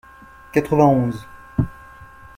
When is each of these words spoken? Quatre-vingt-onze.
Quatre-vingt-onze. 0.51 1.27